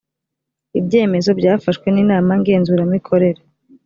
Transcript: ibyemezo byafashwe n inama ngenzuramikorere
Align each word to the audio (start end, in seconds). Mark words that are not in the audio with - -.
ibyemezo 0.79 1.31
byafashwe 1.39 1.87
n 1.91 1.97
inama 2.03 2.31
ngenzuramikorere 2.39 3.41